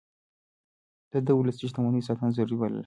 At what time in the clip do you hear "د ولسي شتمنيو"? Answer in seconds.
1.27-2.07